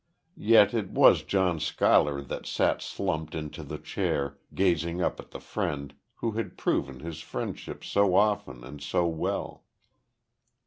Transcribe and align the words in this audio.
Yet 0.35 0.73
it 0.73 0.89
was 0.89 1.21
John 1.21 1.59
Schuyler 1.59 2.21
that 2.23 2.47
sat 2.47 2.81
slumped 2.81 3.35
into 3.35 3.61
the 3.61 3.77
chair, 3.77 4.39
gazing 4.55 4.99
up 4.99 5.19
at 5.19 5.29
the 5.29 5.39
friend 5.39 5.93
who 6.15 6.31
had 6.31 6.57
proven 6.57 7.01
his 7.01 7.19
friendship 7.21 7.83
so 7.83 8.15
often 8.15 8.63
and 8.63 8.81
so 8.81 9.05
well. 9.05 9.63